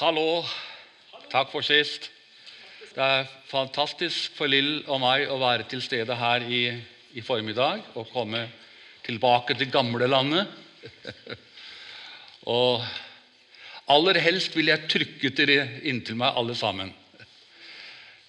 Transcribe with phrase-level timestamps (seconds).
[0.00, 0.40] Hallo.
[1.28, 2.06] Takk for sist.
[2.94, 6.60] Det er fantastisk for Lill og meg å være til stede her i,
[7.12, 8.46] i formiddag og komme
[9.04, 10.48] tilbake til gamlelandet.
[12.56, 12.80] og
[13.92, 16.94] aller helst vil jeg trykke dere inntil meg, alle sammen.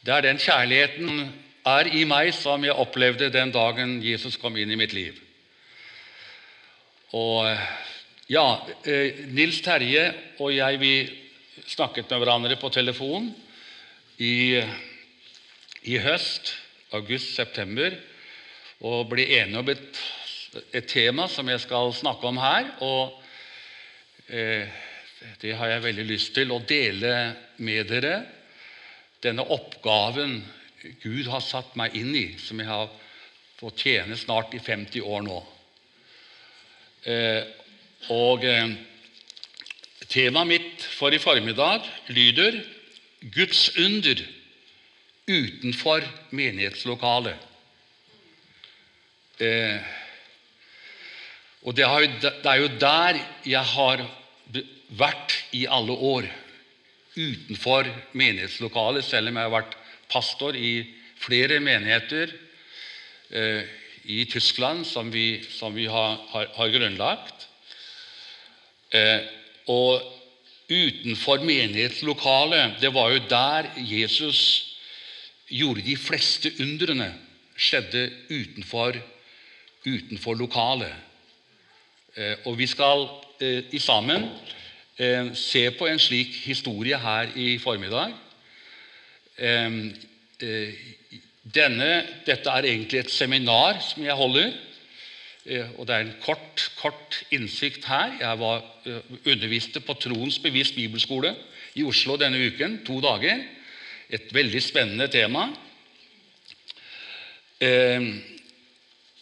[0.04, 1.24] Det er den kjærligheten
[1.72, 5.24] er i meg som jeg opplevde den dagen Jesus kom inn i mitt liv.
[7.16, 7.48] Og
[8.28, 8.46] ja,
[8.84, 10.96] eh, Nils Terje og jeg vi
[11.68, 13.30] snakket med hverandre på telefon
[14.22, 14.62] i,
[15.84, 16.54] i høst,
[16.96, 17.96] august-september,
[18.82, 20.00] og ble enige om et,
[20.72, 22.72] et, tema som jeg skal snakke om her.
[22.82, 23.22] og
[24.28, 24.68] eh,
[25.42, 27.14] Det har jeg veldig lyst til å dele
[27.62, 28.16] med dere.
[29.22, 30.40] Denne oppgaven
[31.04, 32.90] Gud har satt meg inn i, som jeg har
[33.60, 35.42] fått tjene snart i 50 år nå.
[37.06, 37.44] Eh,
[38.14, 38.74] og eh,
[40.12, 42.60] Temaet mitt for i formiddag lyder
[43.22, 44.20] 'Guds under
[45.28, 46.04] utenfor
[46.36, 47.48] menighetslokalet'.
[49.40, 49.80] Eh,
[51.64, 54.04] og det, har, det, er jo der jeg har
[54.90, 56.28] vært i alle år.
[57.16, 59.78] Utenfor menighetslokalet, selv om jeg har vært
[60.12, 60.74] pastor i
[61.22, 62.34] flere menigheter
[63.32, 63.64] eh,
[64.04, 67.48] i Tyskland som vi, som vi har, har, har, grunnlagt.
[68.92, 70.02] Eh, og
[70.72, 74.42] utenfor menighetslokalet, det var jo der Jesus
[75.52, 77.12] gjorde de fleste undrene.
[77.58, 78.96] Skjedde utenfor,
[79.86, 80.94] utenfor lokalet.
[82.16, 83.06] Eh, og vi skal
[83.40, 84.26] eh, i sammen
[84.98, 88.18] eh, se på en slik historie her i formiddag.
[91.42, 91.88] Denne,
[92.28, 94.52] dette er egentlig et seminar som jeg holder.
[95.78, 98.18] Og Det er en kort, kort innsikt her.
[98.20, 98.62] Jeg var
[99.26, 101.36] underviste på Troens bevisst bibelskole
[101.76, 102.84] i Oslo denne uken.
[102.86, 103.42] To dager.
[104.10, 105.48] Et veldig spennende tema.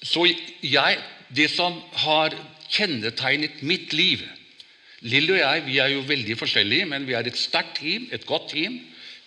[0.03, 0.25] Så
[0.63, 0.97] jeg,
[1.35, 2.35] Det som har
[2.69, 4.25] kjennetegnet mitt liv
[5.07, 8.25] Lill og jeg vi er jo veldig forskjellige, men vi er et sterkt team, et
[8.27, 8.81] godt team.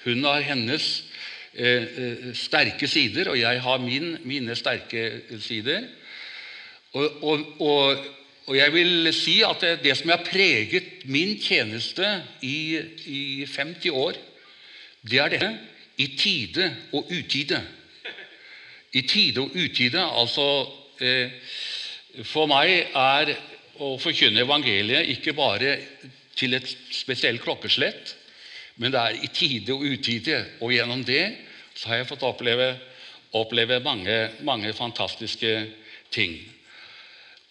[0.05, 0.89] Hun har hennes
[1.55, 5.87] eh, eh, sterke sider, og jeg har min, mine sterke sider.
[6.93, 7.97] Og, og, og,
[8.47, 12.09] og, jeg vil si at det, det, som har preget min tjeneste
[12.45, 14.19] i, i 50 år,
[15.03, 15.53] det er dette
[15.97, 17.63] i tide og utide.
[18.93, 20.47] I tide og utide, altså
[21.01, 21.33] eh,
[22.29, 23.33] For meg er
[23.81, 25.79] å forkynne evangeliet ikke bare
[26.37, 28.13] til et spesielt klokkeslett,
[28.77, 30.43] men det er i tide og utide.
[30.61, 31.25] Og gjennom det
[31.73, 32.75] så har jeg fått oppleve,
[33.33, 35.55] oppleve mange, mange fantastiske
[36.13, 36.37] ting.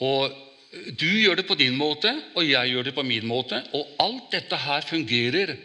[0.01, 0.37] Og
[0.71, 3.57] Du gjør det på din måte, og jeg gjør det på min måte.
[3.75, 5.57] Og alt dette her fungerer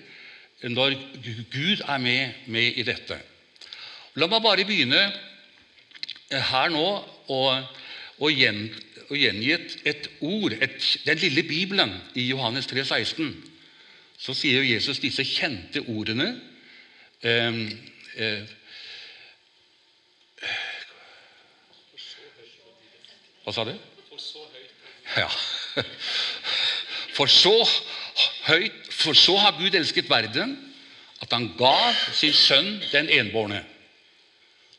[0.67, 0.97] når
[1.53, 3.19] Gud er med, med i dette.
[4.19, 5.03] La meg bare begynne
[6.51, 6.87] her nå
[7.29, 7.51] og,
[8.19, 8.65] og, gjen,
[9.07, 9.53] og gjengi
[9.87, 13.31] et, ord, et, den lille Bibelen i Johannes 3, 16
[14.19, 16.31] så sier Jesus disse kjente ordene
[17.21, 17.59] eh,
[18.17, 18.55] eh,
[23.45, 23.77] Hva sa du?
[25.17, 25.29] Ja.
[27.17, 27.55] For så
[28.47, 30.55] høyt For så har Gud elsket verden
[31.23, 33.63] at han ga sin sønn den enbårne,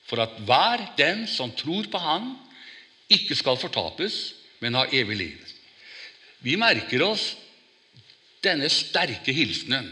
[0.05, 2.35] for at hver den som tror på Han,
[3.09, 5.53] ikke skal fortapes, men ha evig liv.
[6.45, 7.31] Vi merker oss
[8.45, 9.89] denne sterke hilsenen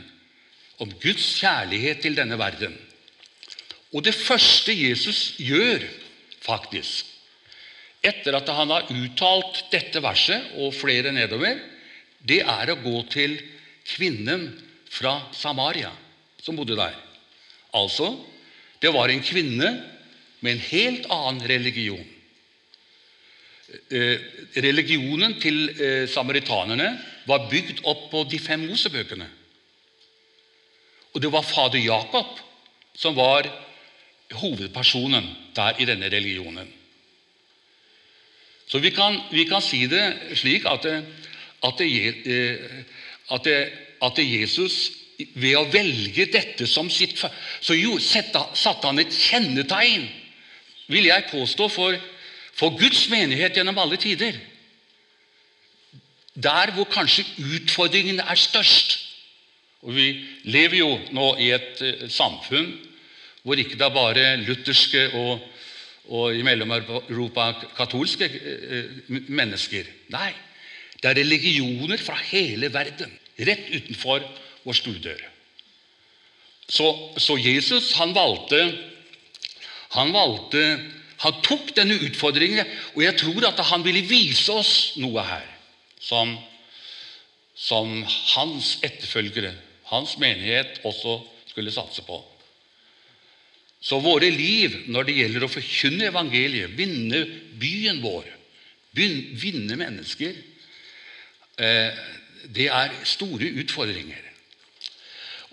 [0.84, 2.76] om Guds kjærlighet til denne verden.
[3.96, 5.86] Og det første Jesus gjør,
[6.46, 7.15] faktisk,
[8.06, 11.60] etter at han har uttalt dette verset og flere nedover,
[12.26, 13.38] det er å gå til
[13.86, 14.48] kvinnen
[14.90, 15.92] fra Samaria
[16.42, 16.96] som bodde der.
[17.76, 18.14] Altså,
[18.82, 19.72] det var en kvinne
[20.40, 22.04] med en helt annen religion.
[23.90, 24.22] Eh,
[24.62, 26.92] religionen til eh, samaritanerne
[27.26, 29.28] var bygd opp på de fem Mosebøkene.
[31.16, 32.38] Og det var fader Jakob
[32.96, 33.48] som var
[34.36, 36.70] hovedpersonen der i denne religionen.
[38.68, 40.04] Så vi kan, vi kan si det
[40.40, 41.82] slik at, at,
[43.32, 43.48] at,
[44.02, 44.92] at, Jesus
[45.36, 47.22] ved å velge dette som sitt
[47.62, 50.10] Så jo, satte han et kjennetegn,
[50.92, 51.96] vil jeg påstå, for,
[52.54, 54.38] for Guds menighet gjennom alle tider.
[56.36, 59.00] Der hvor kanskje utfordringen er størst.
[59.86, 60.08] Og Vi
[60.50, 62.74] lever jo nå i et uh, samfunn
[63.46, 65.44] hvor ikke det er bare lutherske og,
[66.10, 68.98] og i Mellom-Europa katolske uh,
[69.28, 69.88] mennesker.
[70.14, 70.32] Nei,
[71.02, 74.24] det er religioner fra hele verden rett utenfor
[74.66, 75.24] vår stuedør.
[76.70, 76.88] Så,
[77.22, 78.62] så Jesus han valgte
[79.96, 80.62] han valgte
[81.24, 85.46] han tok denne utfordringen, og jeg tror at han ville vise oss noe her
[86.02, 86.34] som,
[87.56, 88.02] som
[88.36, 89.54] hans etterfølgere,
[89.94, 92.20] hans menighet, også skulle satse på.
[93.86, 97.22] Så våre liv når det gjelder å forkynne evangeliet, vinne
[97.62, 98.26] byen vår,
[98.98, 100.34] vinne mennesker,
[101.62, 102.00] eh,
[102.50, 104.24] det er store utfordringer.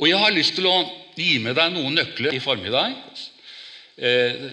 [0.01, 0.77] Og jeg har lyst til å
[1.17, 2.97] gi med deg noen nøkler i formiddag.
[4.01, 4.49] Eh,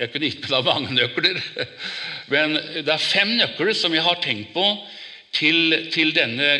[0.00, 1.42] jeg kunne gitt med deg mange nøkler,
[2.32, 4.64] men det er fem nøkler som jeg har tenkt på
[5.36, 6.54] til, til, denne,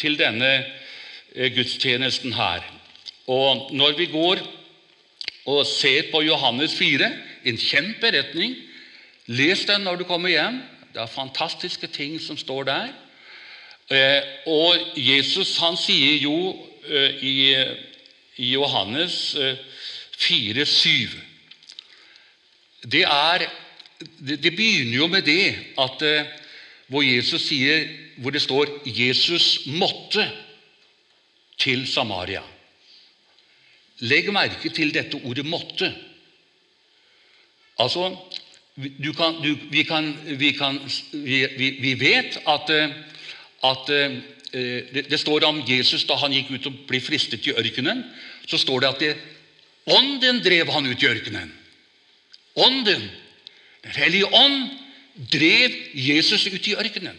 [0.00, 0.52] til denne,
[1.36, 2.64] eh, gudstjenesten her.
[3.28, 4.40] Og når vi går
[5.48, 7.08] og ser på Johannes 4,
[7.48, 8.56] en kjent beretning
[9.28, 10.62] Les den når du kommer hjem.
[10.94, 12.92] Det er fantastiske ting som står der.
[13.92, 16.36] Eh, og Jesus han sier jo
[17.20, 17.52] i,
[18.40, 19.36] i Johannes
[20.16, 21.18] 4, 7
[22.82, 23.04] det,
[24.42, 26.28] det, begynner jo med det at eh,
[26.88, 30.30] hvor Jesus sier, hvor det står 'Jesus måtte
[31.58, 32.57] til Samaria'.
[33.98, 35.92] Legg merke til dette ordet 'måtte'.
[37.78, 38.16] Altså,
[39.16, 40.80] kan, du, vi, kan, vi, kan,
[41.12, 42.90] vi, vi, vet at, eh,
[43.64, 44.18] at eh,
[44.94, 48.04] det, det, står om Jesus da han gikk ut og ble fristet i ørkenen.
[48.46, 49.16] Så står det at det,
[49.86, 51.52] ånden drev han ut i ørkenen.
[52.54, 53.10] Ånden,
[53.82, 54.70] Den hellige ånd,
[55.32, 57.16] drev Jesus ut i ørkenen.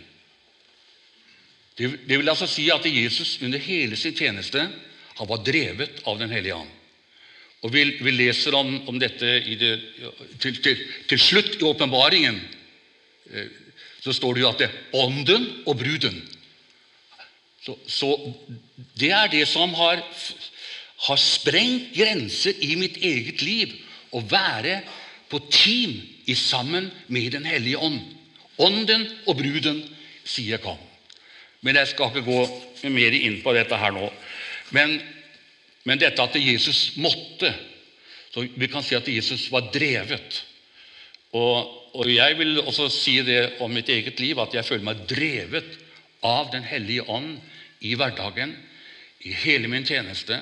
[1.77, 4.67] Det, det vil altså si at Jesus under hele sin tjeneste
[5.19, 6.75] han var drevet av Den hellige ånd.
[7.59, 9.71] Og Vi, vi leser om, om dette det,
[10.39, 12.39] til, til, til, slutt i åpenbaringen.
[13.33, 13.49] Eh,
[13.99, 16.21] så står det jo at det er ånden og bruden.
[17.65, 18.13] Så, så
[18.95, 19.99] det er det som har,
[21.09, 23.75] har sprengt grenser i mitt eget liv.
[24.15, 24.79] Å være
[25.29, 25.99] på team
[26.31, 27.99] i sammen med Den hellige ånd.
[28.59, 29.83] Ånden og bruden
[30.23, 30.79] sier 'kom'.
[31.61, 34.07] Men jeg skal ikke gå mer inn på dette her nå.
[34.75, 34.99] Men,
[35.87, 37.53] men dette at Jesus måtte
[38.29, 40.43] så Vi kan si at Jesus var drevet.
[41.33, 45.05] Og, og jeg vil også si det om mitt eget liv, at jeg føler meg
[45.09, 45.77] drevet
[46.25, 47.39] av Den hellige ånd
[47.81, 48.53] i hverdagen,
[49.25, 50.37] i hele min tjeneste.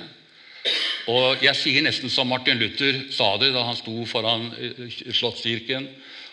[1.07, 5.87] Og Jeg sier nesten som Martin Luther sa det da han sto foran eh, Slottskirken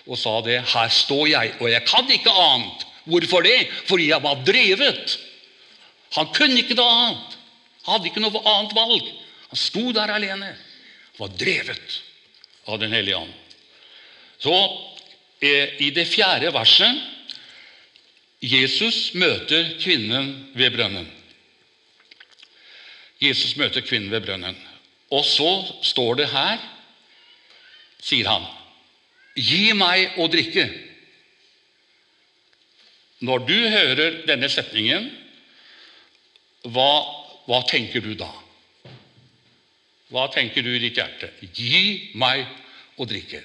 [0.09, 0.59] og sa det.
[0.75, 2.83] Her står jeg, og jeg kan ikke annet.
[3.05, 3.69] Hvorfor det?
[3.87, 5.19] Fordi jeg var drevet.
[6.19, 7.39] Han kunne ikke noe annet.
[7.85, 9.09] Hadde ikke noe annet valg.
[9.51, 10.55] Han sto der alene.
[11.19, 12.01] Var drevet
[12.67, 13.33] av Den hellige ånd.
[14.41, 14.55] Så
[15.41, 17.03] eh, i det fjerde verset
[18.45, 21.07] Jesus møter kvinnen ved brønnen.
[23.23, 24.57] Jesus møter kvinnen ved brønnen.
[25.15, 25.51] Og så
[25.85, 26.59] står det her,
[28.05, 28.45] sier han,
[29.35, 30.69] 'Gi meg å drikke'.
[33.25, 35.09] Når du hører denne setningen,
[36.69, 38.31] hva, hva tenker du da?
[40.13, 41.31] Hva tenker du i ditt hjerte?
[41.53, 42.47] Gi meg
[43.01, 43.43] å drikke.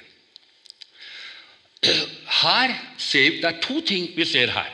[2.40, 4.72] Her ser, Det er to ting vi ser her.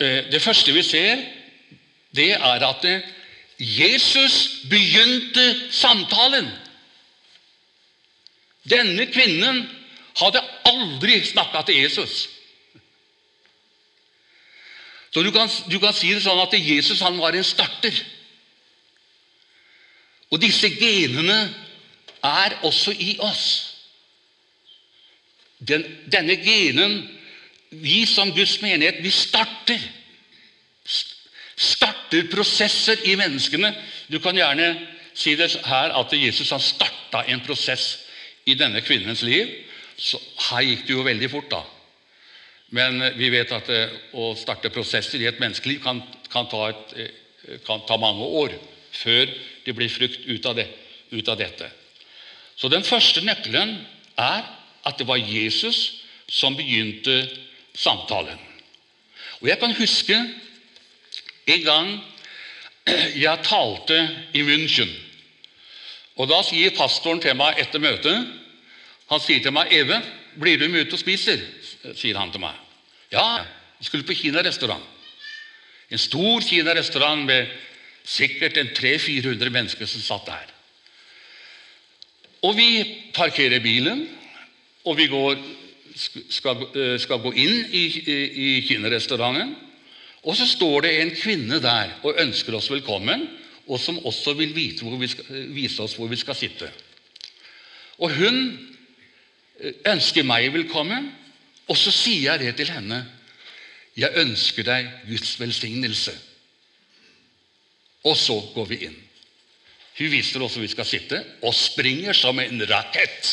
[0.00, 1.20] Eh, det første vi ser,
[2.16, 2.84] det er at
[3.58, 6.48] Jesus begynte samtalen.
[8.68, 9.62] Denne kvinnen
[10.16, 12.26] hadde aldri snakka til Jesus.
[15.16, 17.96] Så du kan, du kan, si det sånn at Jesus han var en starter.
[20.28, 21.38] Og disse genene
[22.20, 23.46] er også i oss.
[25.56, 26.98] Den, denne genen,
[27.72, 29.80] vi som Guds menighet, vi starter
[31.56, 33.70] starter prosesser i menneskene.
[34.12, 34.74] Du kan gjerne
[35.16, 38.02] si det her at Jesus han starta en prosess
[38.44, 39.48] i denne kvinnens liv.
[39.96, 40.20] Så
[40.50, 41.62] her gikk det jo veldig fort, da.
[42.76, 46.02] Men vi vet at eh, å starte prosesser i et menneskeliv kan,
[46.32, 48.56] kan, ta, et, eh, kan ta, mange år
[48.96, 49.30] før
[49.64, 50.66] det blir frukt ut av, det,
[51.12, 51.70] ut av dette.
[52.56, 53.76] Så den første nøkkelen
[54.20, 54.44] er
[54.86, 57.20] at det var Jesus som begynte
[57.76, 58.38] samtalen.
[59.40, 60.16] Og Jeg kan huske
[61.46, 61.90] en gang
[63.24, 63.98] jeg talte
[64.34, 64.90] i München.
[66.16, 68.34] Og Da sier pastoren til meg etter møtet
[69.06, 70.00] Han sier til meg 'Eve,
[70.34, 71.38] blir du med ut og spiser?'
[71.94, 72.65] sier han til meg.
[73.16, 73.46] 'Ja,
[73.78, 74.92] vi skulle på kinarestaurant.'
[75.90, 77.46] En stor kinarestaurant med
[78.04, 80.52] sikkert en 300-400 mennesker som satt der.
[82.42, 82.70] Og vi
[83.14, 84.04] parkerer bilen,
[84.84, 85.38] og vi går,
[86.30, 86.66] skal,
[86.98, 89.54] skal, gå inn i, i, i kinarestauranten.
[90.26, 93.28] Og så står det en kvinne der og ønsker oss velkommen,
[93.66, 96.70] og som også vil vi skal, vise oss hvor vi skal sitte.
[97.98, 98.36] Og hun
[99.60, 101.10] eh, ønsker meg velkommen,
[101.66, 103.00] og så sier jeg det til henne.
[103.96, 106.14] Jeg ønsker deg Guds velsignelse.
[108.06, 108.96] Og så går vi inn.
[109.96, 113.32] Hun viser oss hvor vi skal sitte, og springer som en rakett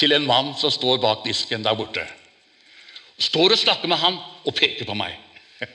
[0.00, 2.04] til en mann som står bak disken der borte.
[3.20, 5.18] Står og snakker med han og peker på meg.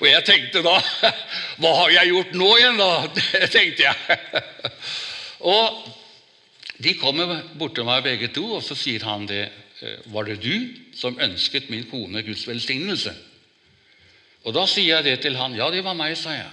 [0.00, 0.78] Og jeg tenkte da
[1.60, 2.88] Hva har jeg gjort nå igjen, da?
[3.42, 4.22] Det tenkte jeg.
[5.46, 5.82] Og
[6.82, 9.44] de kommer bort til meg begge to, og så sier han det.
[9.82, 13.14] «Eh, var det du som ønsket min kone Guds velsignelse?
[14.46, 15.54] Og da sier jeg det til han.
[15.58, 16.50] Ja, det var meg, sa jeg.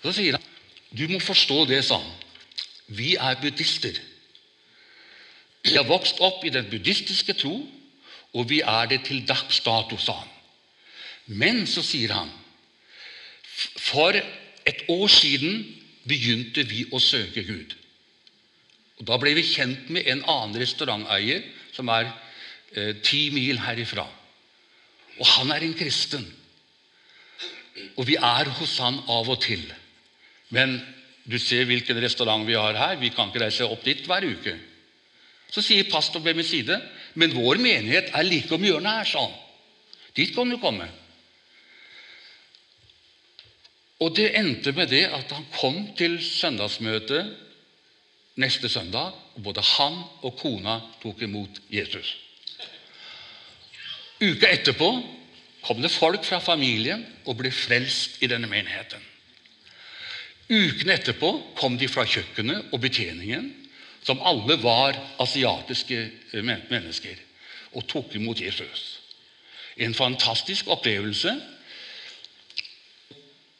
[0.00, 0.44] Og så sier han
[0.96, 2.12] du må forstå det sa han.
[2.86, 3.98] Vi er buddhister.
[5.66, 7.56] Vi har vokst opp i den buddhistiske tro,
[8.32, 10.30] og vi er det til dags dato, sa han.
[11.26, 12.30] Men så sier han
[13.80, 15.64] for et år siden
[16.06, 17.74] begynte vi å søke Gud.
[19.00, 21.42] Og Da ble vi kjent med en annen restauranteier
[21.76, 22.08] som er
[22.72, 24.06] eh, ti mil herifra.
[25.20, 26.24] Og han er en kristen.
[27.96, 29.62] Og vi er hos han av og til.
[30.54, 30.78] Men
[31.26, 33.00] du ser hvilken restaurant vi har her.
[33.00, 34.56] Vi kan ikke reise opp dit hver uke.
[35.52, 36.80] Så sier pastor ved min side
[37.16, 39.36] men vår menighet er like om hjørnet her, sa han.
[40.16, 40.88] Dit kan du komme.
[44.04, 47.30] Og det endte med det at han kom til søndagsmøtet
[48.36, 52.14] neste søndag, og både han og kona tok imot Jesus.
[54.20, 54.88] Uka etterpå
[55.66, 59.02] kom det folk fra familien og ble frelst i denne menigheten.
[60.48, 63.50] Ukene etterpå kom de fra kjøkkenet og betjeningen,
[64.06, 65.98] som alle var asiatiske
[66.46, 67.18] mennesker,
[67.74, 69.00] og tok imot Jesus.
[69.76, 71.34] En fantastisk opplevelse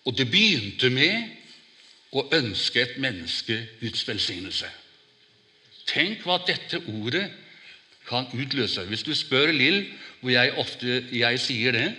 [0.06, 4.68] og det begynte med å ønske et menneske Guds velsignelse.
[5.86, 7.26] Tenk hva dette ordet
[8.06, 8.84] kan utløse.
[8.90, 9.84] Hvis du spør Lill
[10.20, 11.90] hvor jeg ofte jeg sier det,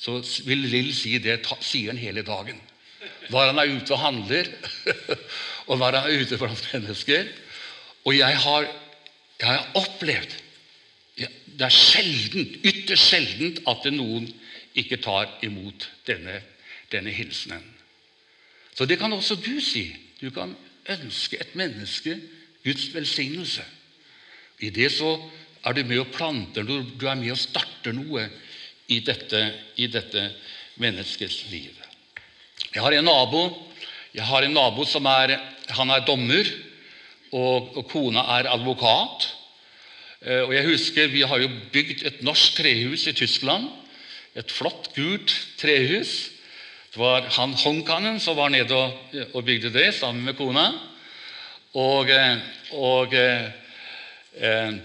[0.00, 2.58] så vil Lill si det sier han hele dagen.
[3.30, 4.50] Når han er ute og handler,
[5.68, 7.30] og når han er ute blant mennesker.
[8.06, 8.66] Og jeg har,
[9.40, 10.42] jeg har opplevd
[11.56, 14.26] Det er sjeldent, ytterst sjeldent at noen
[14.76, 16.34] ikke tar imot denne
[16.92, 17.62] denne hilsenen.
[18.76, 19.88] Så det kan også du si.
[20.20, 20.54] Du kan
[20.88, 22.18] ønske et menneske
[22.66, 23.64] Guds velsignelse.
[24.60, 25.14] I det så
[25.66, 28.26] er du med og planter noe, du er med og starter noe
[28.90, 29.42] i dette,
[29.78, 30.28] i dette
[30.82, 31.72] menneskets liv.
[32.74, 33.46] Jeg har en nabo
[34.16, 35.34] jeg har en nabo som er,
[35.76, 36.48] han er dommer,
[37.36, 39.26] og, og kona er advokat.
[40.22, 43.68] Eh, og jeg husker Vi har jo bygd et norsk trehus i Tyskland.
[44.32, 46.30] Et flott, gult trehus.
[46.94, 48.96] Det var han Honkanen som var nede og,
[49.34, 50.70] og, bygde det sammen med kona.
[51.76, 52.36] Og, eh,
[52.80, 53.48] og eh,
[54.40, 54.76] eh,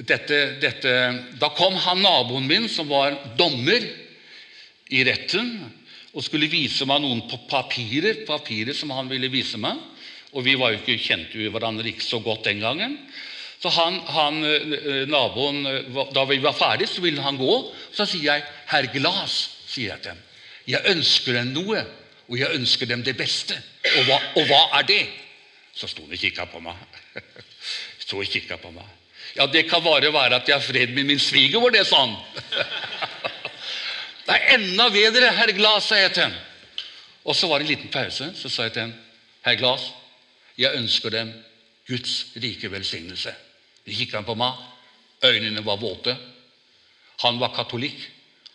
[0.00, 0.94] dette, dette,
[1.38, 3.84] Da kom han naboen min, som var dommer
[4.90, 5.52] i retten,
[6.10, 9.78] og skulle vise meg noen papirer, papirer som han ville vise meg.
[10.34, 12.96] Og vi var jo ikke kjente jo hverandre ikke så godt den gangen.
[13.62, 15.62] Så han, han, eh, naboen,
[16.14, 17.54] Da vi var ferdig, så ville han gå.
[17.94, 20.22] Så sier jeg 'Herr Glas', sier jeg til ham.
[20.66, 21.86] Jeg ønsker dem noe,
[22.28, 23.54] og jeg ønsker dem det beste.
[23.98, 25.04] Og hva, og hva er det?
[25.80, 26.76] Så sto han og kikka på meg.
[28.04, 28.88] Sto og kikka på meg.
[29.38, 32.16] Ja, det kan bare være at jeg har fred med min svigermor, det, sa han.
[34.30, 36.34] Det er enda bedre, herr Glas, sa jeg til ham.
[37.24, 38.28] Og så var det en liten pause.
[38.38, 38.92] Så sa jeg til ham,
[39.42, 39.88] herr Glas,
[40.60, 41.32] jeg ønsker dem
[41.88, 43.32] Guds rike velsignelse.
[43.80, 44.60] Så kikka han på meg.
[45.26, 46.14] Øynene var våte.
[47.24, 47.98] Han var katolikk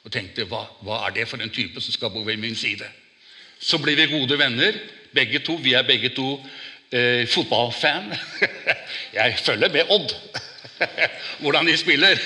[0.05, 2.88] og tenkte hva, hva, er det for en type som skal bo ved min side?
[3.60, 4.79] Så ble vi gode venner,
[5.12, 5.58] begge to.
[5.60, 6.38] Vi er begge to
[6.96, 8.14] eh, fotballfan.
[9.18, 10.16] Jeg følger med Odd,
[11.42, 12.20] hvordan de spiller.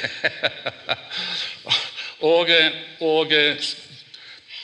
[2.33, 2.71] og, eh,
[3.01, 3.69] og eh,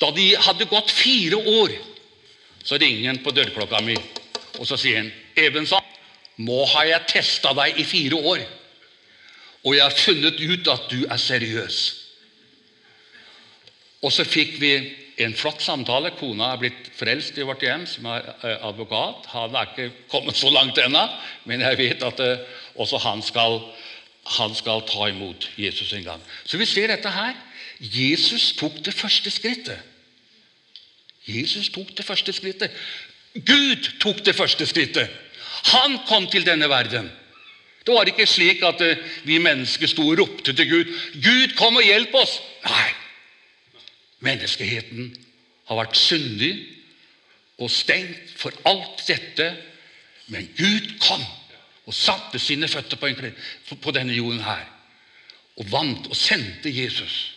[0.01, 1.75] da de hadde gått fire år,
[2.65, 3.95] så ringer han på dørklokka mi,
[4.59, 5.93] og så sier han Evensen,
[6.45, 8.41] nå har jeg testa deg i fire år,
[9.65, 11.77] og jeg har funnet ut at du er seriøs.
[14.05, 14.73] Og så fikk vi
[15.17, 16.11] en flott samtale.
[16.19, 19.29] Kona er blitt frelst i vårt hjem, som er eh, advokat.
[19.33, 21.03] Han er ikke kommet så langt ennå,
[21.49, 22.45] men jeg vet at eh,
[22.75, 23.59] også han skal,
[24.37, 26.23] han skal ta imot Jesus en gang.
[26.45, 27.35] Så vi ser dette her.
[27.79, 29.79] Jesus tok det første skrittet.
[31.25, 32.73] Jesus tok det første skrittet.
[33.35, 35.11] Gud tok det første skrittet.
[35.73, 37.09] Han kom til denne verden.
[37.85, 41.75] Det var ikke slik at eh, vi mennesker sto og ropte til Gud 'Gud, kom
[41.77, 42.94] og hjelp oss!' Nei.
[44.25, 45.11] Menneskeheten
[45.69, 46.51] har vært syndig
[47.61, 49.49] og stengt for alt dette.
[50.33, 51.23] Men Gud kom
[51.85, 53.35] og satte sine føtter på, en,
[53.81, 54.65] på denne jorden her.
[55.61, 57.35] Og vant og sendte Jesus.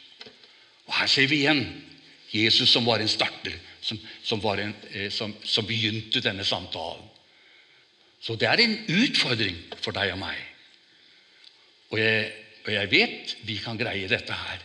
[0.88, 1.66] Og Her ser vi igjen
[2.32, 7.04] Jesus som var en starter, som, som, en, eh, som, som begynte denne samtalen.
[8.20, 10.40] Så det er en utfordring for deg og meg.
[11.92, 12.24] Og jeg,
[12.66, 14.64] og jeg vet vi kan greie dette her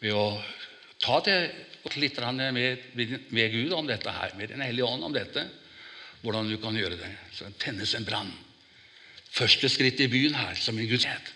[0.00, 0.28] ved å
[1.06, 1.38] ta det
[1.94, 2.82] litt med,
[3.30, 5.46] med Gud om dette her, med Den hellige ånd om dette.
[6.24, 7.12] Hvordan du kan gjøre det.
[7.36, 8.32] Så tennes en brann.
[9.30, 11.32] Første skritt i byen her, som en gudshet.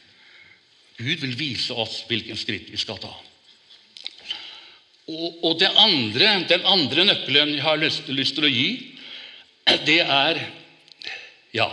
[0.98, 3.12] Gud vil vise oss hvilken skritt vi skal ta.
[5.10, 8.96] Og, og andre, Den andre nøkkelen jeg har lyst, lyst til å gi,
[9.86, 10.42] det er
[11.50, 11.66] Ja,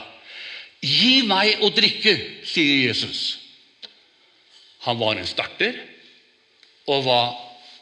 [0.82, 2.16] gi meg å drikke,
[2.50, 3.38] sier Jesus.
[4.88, 5.76] Han var en starter.
[6.90, 7.20] Og hva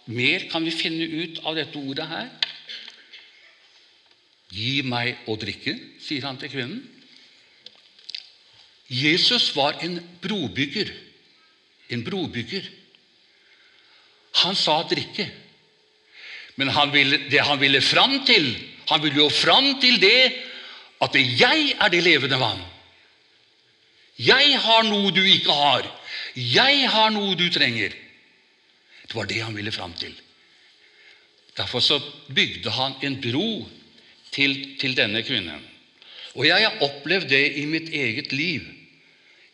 [0.06, 2.28] mer kan vi finne ut av dette ordet her?
[4.54, 6.84] Gi meg å drikke, sier han til kvinnen.
[8.88, 10.92] Jesus var en brobygger.
[11.90, 12.70] En brobygger.
[14.44, 15.32] Han sa 'drikke'.
[16.56, 18.56] Men han ville, det han ville fram til,
[18.90, 20.34] han ville jo fram til det
[21.02, 22.64] at 'jeg er det levende vann'.
[24.18, 25.84] Jeg har noe du ikke har.
[26.36, 28.05] Jeg har noe du trenger.
[29.06, 30.14] Det var det han ville fram til.
[31.58, 32.00] Derfor så
[32.36, 33.68] bygde han en bro
[34.32, 35.62] til, til denne kvinnen.
[36.36, 38.66] Og jeg har opplevd det i mitt eget liv.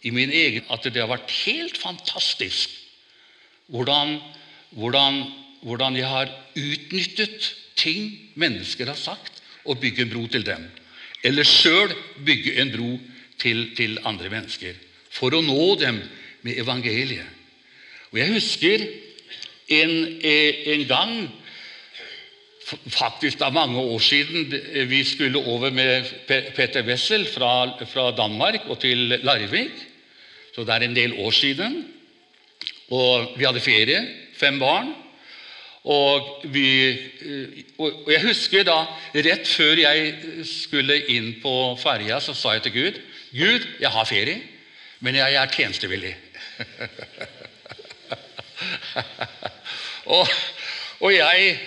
[0.01, 2.69] I min egen, At det har vært helt fantastisk
[3.69, 4.17] hvordan,
[4.71, 5.21] hvordan
[5.61, 10.63] hvordan jeg har utnyttet ting mennesker har sagt, og bygge en bro til dem.
[11.23, 11.93] Eller sjøl
[12.25, 12.89] bygge en bro
[13.41, 14.73] til, til, andre mennesker.
[15.13, 15.99] For å nå dem
[16.41, 17.27] med evangeliet.
[18.11, 18.85] Og Jeg husker
[19.71, 21.13] en, en gang
[22.87, 24.53] Faktisk er mange år siden
[24.87, 26.05] vi skulle over med
[26.55, 29.73] Peter Wessel fra, fra Danmark og til Larvik.
[30.55, 31.87] Så det er en del år siden.
[32.91, 34.07] Og vi hadde ferie,
[34.39, 34.93] fem barn.
[35.83, 40.13] Og, vi, eh, og, jeg husker da, rett før jeg
[40.45, 42.99] skulle inn på ferja, så sa jeg til Gud
[43.31, 44.41] Gud, jeg har ferie,
[44.99, 46.17] men jeg er tjenestevillig.
[50.05, 50.27] og,
[50.99, 51.59] og, jeg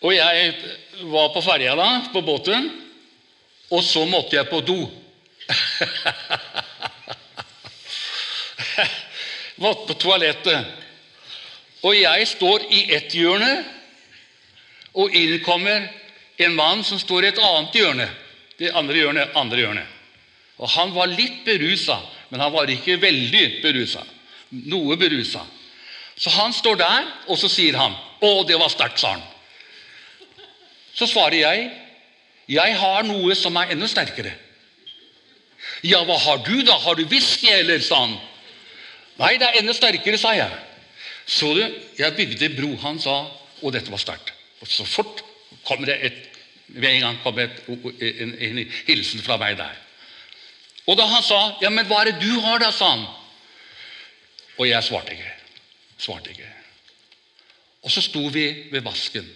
[0.00, 0.54] Og jeg
[1.10, 2.70] var på ferja da, på båten,
[3.74, 4.76] og så måtte jeg på do.
[9.64, 10.66] måtte på toalettet.
[11.82, 13.64] Og jeg står i ett hjørne,
[14.94, 15.90] og inn kommer
[16.38, 18.08] en mann som står i et annet hjørne.
[18.58, 19.84] Det andre hjørnet, andre hjørne.
[20.58, 21.98] Og Han var litt berusa,
[22.30, 24.02] men han var ikke veldig berusa.
[24.50, 25.40] Noe berusa.
[26.18, 29.22] Så han står der, og så sier han 'Å, det var sterkt', sa han.
[30.94, 31.70] Så svarer jeg
[32.48, 34.32] 'Jeg har noe som er enda sterkere'.
[35.82, 36.72] 'Ja, hva har du, da?
[36.72, 38.18] Har du whisky, eller?' sa han.
[39.18, 40.50] 'Nei, det er enda sterkere', sa jeg.
[41.26, 43.26] Så du, jeg bygde bro, han sa,
[43.62, 44.32] og dette var sterkt.
[44.60, 45.22] Og så fort
[45.64, 46.24] kom det et
[46.68, 49.76] ved en gang kom et, en, en, hilsen fra meg der.
[50.86, 53.06] Og da han sa 'Ja, men hva er det du har, da?' sa han.
[54.58, 55.37] Og jeg svarte ikke.
[55.98, 56.48] Svarte ikke.
[57.82, 59.26] Og så sto vi ved vasken.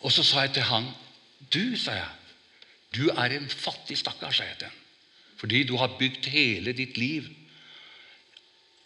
[0.00, 0.86] Og så sa jeg til han
[1.52, 2.08] 'Du', sa jeg,
[2.94, 4.76] 'du er en fattig stakkar', sa jeg til han.
[5.36, 7.24] Fordi du har bygd hele ditt liv.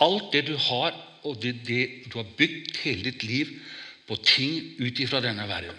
[0.01, 3.47] Alt det du har, og det, det, du har bygd hele ditt liv
[4.07, 5.79] på ting ut ifra denne verden.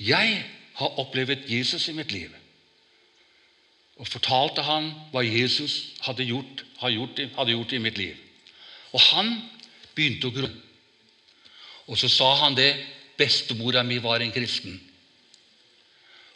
[0.00, 2.30] Jeg har opplevd Jesus i mitt liv
[4.00, 8.16] og fortalte han hva Jesus hadde gjort, hadde gjort i mitt liv.
[8.92, 9.34] Og han
[9.94, 10.48] begynte å gro.
[11.90, 12.72] Og så sa han det.
[13.20, 14.78] Bestemora mi var en kristen.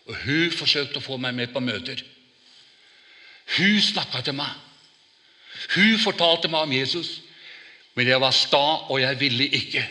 [0.04, 2.02] Og hun forsøkte å få meg med på møter.
[3.56, 4.52] Hun snakka til meg.
[5.72, 7.20] Hun fortalte meg om Jesus.
[7.94, 9.84] Men jeg var sta, og jeg ville ikke.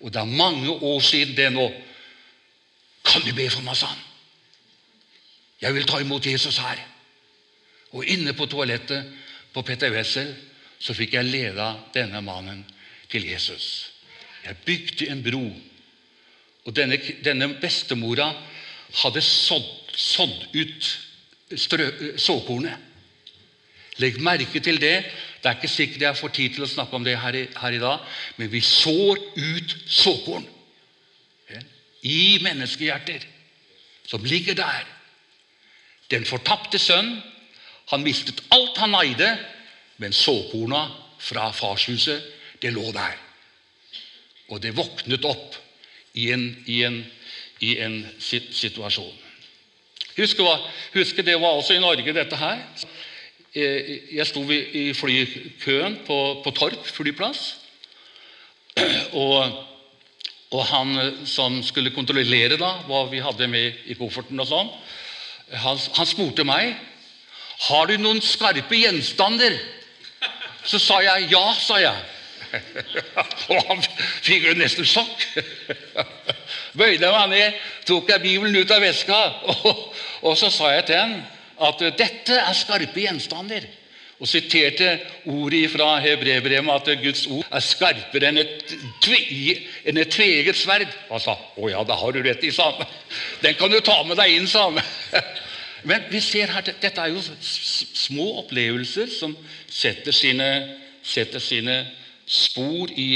[0.00, 1.66] Og det er mange år siden det nå.
[3.04, 4.06] Kan du be for meg, sa han.
[5.60, 6.80] Jeg vil ta imot Jesus her.
[7.92, 9.10] Og inne på toalettet
[9.52, 10.30] på Petter Wessel
[10.80, 12.62] så fikk jeg leda denne mannen
[13.12, 13.90] til Jesus.
[14.44, 15.42] Jeg bygde en bro.
[16.64, 18.30] Og denne, denne bestemora
[19.02, 20.88] hadde sådd, sådd ut
[22.20, 22.86] såkornet.
[24.00, 24.96] Legg merke til det.
[25.40, 27.76] Det er ikke sikkert jeg får tid til å snakke om det her i, her
[27.76, 28.04] i dag,
[28.36, 30.46] men vi sår ut såkorn
[32.06, 33.24] i menneskehjerter
[34.08, 34.84] som ligger der.
[36.10, 37.18] Den fortapte sønn,
[37.92, 39.28] han mistet alt han eide,
[40.00, 40.86] men såkorna
[41.20, 42.22] fra farshuset,
[42.62, 43.16] det lå der.
[44.48, 45.58] Og det våknet opp
[46.16, 47.02] i en, i en,
[47.60, 49.12] i en situasjon.
[50.16, 50.40] Husk,
[50.94, 52.64] husk, det var også i Norge, dette her.
[53.52, 57.56] Eh, jeg sto i flykøen på, på Torp flyplass.
[59.20, 59.66] Og,
[60.50, 60.94] og, han
[61.28, 64.70] som skulle kontrollere da, hva vi hadde med i kofferten, og sånn,
[65.62, 66.72] han, han spurte meg
[67.66, 69.58] har du noen skarpe gjenstander.
[70.64, 71.96] Så sa jeg ja, sa jeg.
[73.50, 73.82] og han
[74.24, 75.26] fikk jo nesten sjokk.
[76.78, 79.18] Bøyde meg ned, tok jeg Bibelen ut av veska,
[80.22, 81.20] og, så sa jeg til ham
[81.70, 83.68] at dette er skarpe gjenstander.
[84.20, 84.98] Og siterte
[85.32, 88.74] ordet fra Hebrevbrevet at Guds ord er skarpere enn et,
[89.88, 90.90] enn et tveget sverd.
[91.08, 92.84] Han sa 'Å ja, da har du rett i', sa han.
[93.40, 94.82] 'Den kan du ta med deg inn', sa han.
[95.88, 99.32] Men vi ser her, dette er jo små opplevelser som
[99.70, 100.48] setter sine,
[101.02, 101.76] setter sine
[102.26, 103.10] spor i,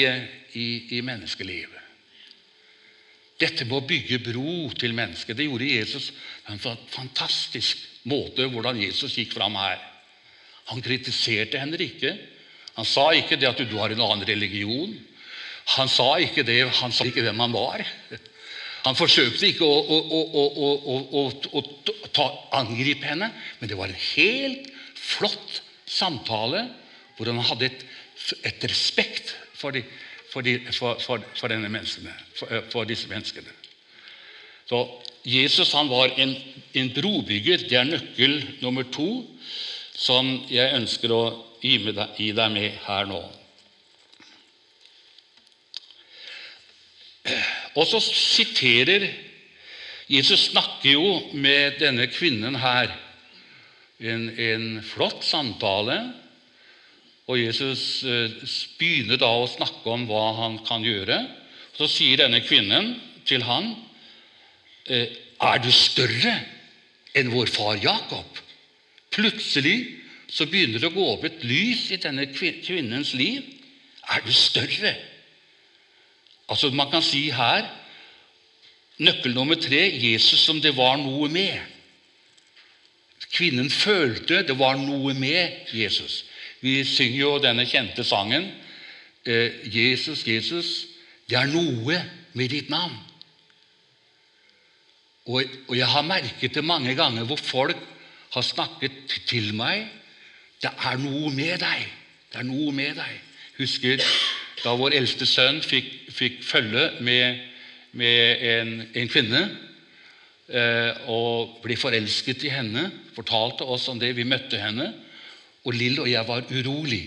[0.55, 1.81] i, i menneskelivet.
[3.41, 6.13] Dette med å bygge bro til mennesket, det gjorde Jesus
[6.47, 6.63] på en
[6.95, 8.47] fantastisk måte.
[8.47, 9.81] hvordan Jesus gikk fram her.
[10.71, 12.15] Han kritiserte henne ikke.
[12.79, 14.95] Han sa ikke det at du har en annen religion.
[15.75, 17.85] Han sa ikke det, han sa ikke hvem han var.
[18.85, 20.23] Han forsøkte ikke å, å,
[21.19, 21.23] å,
[22.21, 22.27] å
[22.59, 26.67] angripe henne, men det var en helt flott samtale
[27.17, 27.85] hvor han hadde et,
[28.45, 29.85] et respekt for, de,
[30.33, 30.99] for, de, for,
[31.37, 32.15] for menneskene,
[32.51, 33.53] eh, disse menneskene.
[34.69, 34.81] Så
[35.25, 36.35] Jesus han var en,
[36.75, 37.69] en brobygger.
[37.69, 39.25] Det er nøkkel nummer to
[39.95, 41.25] som jeg ønsker å
[41.63, 43.23] gi, deg, gi deg med her nå.
[47.75, 49.07] Og så siterer
[50.11, 52.93] Jesus snakker jo med denne kvinnen her.
[54.01, 55.99] En, en flott samtale.
[57.31, 58.33] Og Jesus eh,
[58.79, 61.23] begynner da å snakke om hva han kan gjøre.
[61.75, 62.95] Så sier denne kvinnen
[63.27, 63.75] til han,
[64.87, 65.09] eh,
[65.41, 66.35] 'Er du større
[67.15, 68.41] enn vår far Jakob?'
[69.11, 73.43] Plutselig så begynner det å gå opp et lys i denne kvinnens liv.
[74.11, 74.95] Er du større?
[76.49, 77.71] Altså Man kan si her
[78.99, 81.59] Nøkkel nummer tre Jesus som det var noe med.
[83.35, 86.23] Kvinnen følte det var noe med Jesus.
[86.63, 88.47] Vi synger jo denne kjente sangen
[89.27, 90.87] eh, 'Jesus, Jesus,
[91.29, 91.99] det er noe
[92.33, 92.97] med ditt navn'.
[95.25, 97.81] Og, og jeg har merket det mange ganger hvor folk
[98.35, 99.89] har snakket til meg
[100.63, 101.91] 'Det er noe med deg'.
[102.33, 103.21] Det er noe med deg.
[103.59, 104.01] Husker
[104.65, 107.43] da vår eldste sønn fikk, fikk følge med,
[107.93, 109.43] med en, en, kvinne
[110.45, 112.83] og ble forelsket i henne,
[113.17, 114.11] fortalte oss om det.
[114.17, 114.91] Vi møtte henne,
[115.65, 117.05] og Lill og jeg var urolig.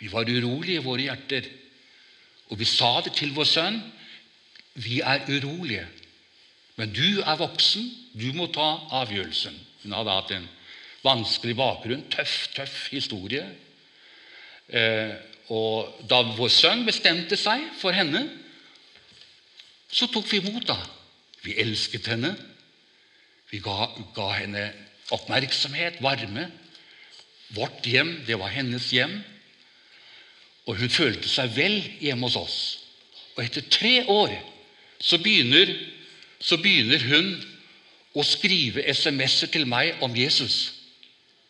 [0.00, 1.46] Vi var urolige i våre hjerter.
[2.50, 3.78] Og vi sa det til vår sønn.
[4.74, 5.86] Vi er urolige.
[6.76, 7.86] Men du er voksen.
[8.14, 8.66] Du må ta
[9.02, 9.54] avgjørelsen.
[9.84, 10.48] Hun hadde hatt en
[11.04, 13.44] vanskelig bakgrunn, tøff, tøff historie.
[14.68, 15.14] Eh,
[15.52, 18.24] og da vår sønn bestemte seg for henne,
[19.92, 20.78] så tok vi imot da.
[21.44, 22.32] Vi elsket henne.
[23.54, 23.86] Vi ga,
[24.16, 24.64] ga henne
[25.14, 26.48] oppmerksomhet, varme.
[27.54, 29.20] Vårt hjem, det var hennes hjem.
[30.66, 32.56] Og hun følte seg vel hjemme hos oss.
[33.36, 34.32] Og etter tre år
[34.98, 35.70] så begynner,
[36.42, 37.28] så begynner hun
[38.18, 40.72] å skrive SMS-er til meg om Jesus.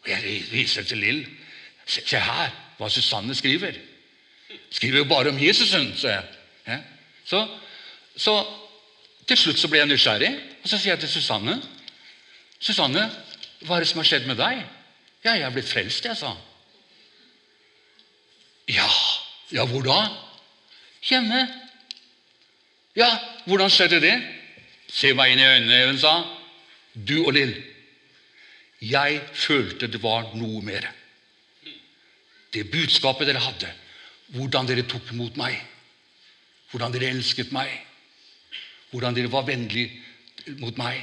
[0.05, 1.23] Og jeg viser til Lill.
[1.87, 3.79] Se, se her hva Susanne skriver.
[4.75, 6.83] Skriver jo bare om Jesus, hun, sa jeg.
[7.25, 7.41] Så,
[8.21, 8.37] så,
[9.25, 11.57] til slutt så ble jeg nysgjerrig, og så sier jeg til Susanne
[12.65, 13.05] Susanne,
[13.65, 14.63] hva er det som har skjedd med deg?
[15.25, 16.33] Ja, jeg er blitt frelst, jeg, sa
[18.73, 18.89] Ja,
[19.53, 19.99] ja, hvor da?
[21.05, 21.43] Hjemme.
[22.97, 23.11] Ja,
[23.45, 24.15] hvordan skjedde det?
[24.89, 26.15] Se meg inn i øynene, hun sa.
[26.95, 27.53] Du og Lill.
[28.81, 30.89] Jeg følte det var noe mer
[32.55, 33.71] det budskapet dere hadde,
[34.35, 35.57] hvordan dere tok imot meg,
[36.71, 37.71] hvordan dere elsket meg,
[38.93, 41.01] hvordan dere var vennlige mot meg.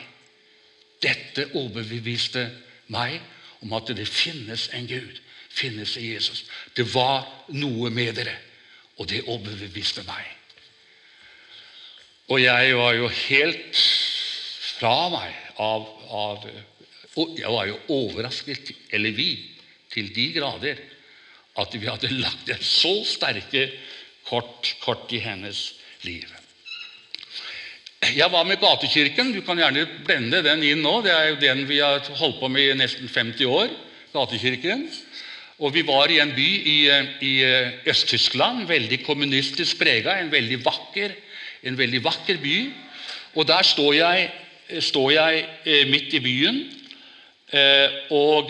[1.01, 2.45] Dette overbeviste
[2.93, 3.19] meg
[3.61, 5.19] om at det finnes en Gud,
[5.51, 6.45] finnes i Jesus.
[6.75, 8.35] Det var noe med dere,
[8.97, 10.25] og det overbeviste meg.
[12.31, 13.81] Og jeg var jo helt
[14.77, 16.45] fra meg av, av
[17.17, 19.33] Jeg var jo overrasket, eller vi,
[19.91, 20.79] til de grader
[21.59, 23.65] at vi hadde lagt et så sterke
[24.29, 25.73] kort, kort i hennes
[26.07, 26.29] liv.
[28.01, 29.29] Jeg var med Gatekirken.
[29.29, 31.03] Du kan gjerne blende den inn nå.
[31.05, 33.69] Det er jo den vi har holdt på med i nesten 50 år.
[34.15, 34.87] Gatekirken.
[35.61, 36.77] Og vi var i en by i,
[37.21, 37.33] i
[37.85, 40.33] Øst-Tyskland, veldig kommunistisk prega, en
[41.63, 42.71] en veldig vakker by.
[43.35, 44.31] Og der står jeg,
[44.79, 45.45] står jeg
[45.87, 46.63] midt i byen.
[48.09, 48.49] Og,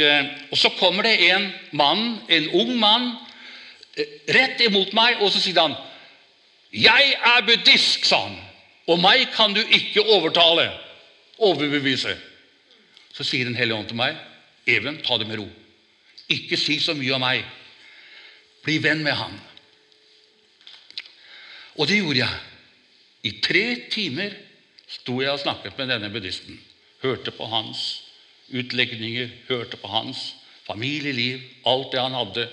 [0.51, 3.11] og, så kommer det en mann, en ung mann,
[4.29, 5.75] rett imot meg, og så sier han
[6.71, 8.50] 'Jeg er buddhist', sa han.
[8.91, 10.67] 'Og meg kan du ikke overtale,
[11.39, 12.17] overbevise'.
[13.13, 14.17] Så sier Den hellige ånd til meg,
[14.67, 15.47] 'Even, ta det med ro.
[16.29, 17.45] Ikke si så mye om meg.
[18.63, 19.39] Bli venn med han.'
[21.75, 22.39] Og det gjorde jeg.
[23.23, 24.33] I tre timer
[24.87, 26.59] sto jeg og snakket med denne buddhisten.
[27.01, 28.03] Hørte på hans
[28.53, 30.35] utlegninger, hørte på hans
[30.67, 32.49] familieliv, alt det han hadde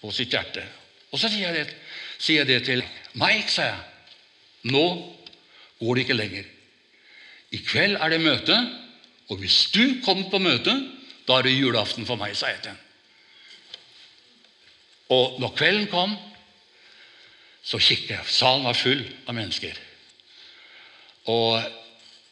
[0.00, 0.62] på sitt hjerte.
[1.10, 1.76] Og så sier jeg det,
[2.18, 3.82] sier jeg det til Mike, sa jeg.
[4.62, 4.86] Nå
[5.80, 6.44] går det ikke lenger.
[7.54, 8.56] I kveld er det møte,
[9.30, 10.90] og hvis du kommer på møtet,
[11.28, 12.80] da er det julaften for meg, sa jeg til ham.
[15.14, 16.14] Og når kvelden kom,
[17.64, 18.28] så kikket jeg.
[18.28, 19.76] Salen var full av mennesker.
[21.32, 21.60] Og,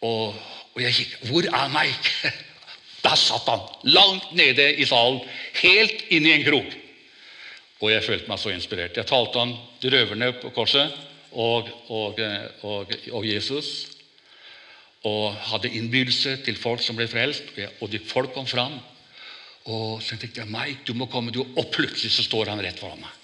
[0.05, 0.40] og,
[0.74, 1.28] og jeg kikket.
[1.31, 2.33] Hvor er Mike?
[3.05, 5.18] Der satt han, langt nede i salen,
[5.59, 6.76] helt inn i en krok.
[7.83, 8.96] Og jeg følte meg så inspirert.
[8.96, 10.92] Jeg talte om røverne på korset
[11.33, 12.21] og, og,
[12.62, 13.73] og, og, Jesus.
[15.09, 17.51] Og hadde innbydelse til folk som ble frelst.
[17.81, 18.79] Og de folk kom fram.
[19.73, 21.35] Og så tenkte jeg Mike, du må komme.
[21.35, 21.42] Du.
[21.45, 23.21] Og plutselig så står han rett foran meg.